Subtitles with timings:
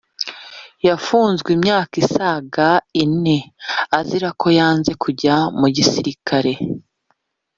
[0.87, 2.67] yafunzwe imyaka isaga
[3.03, 3.37] ine
[3.99, 6.53] azira ko yanze kujya mu gisirikare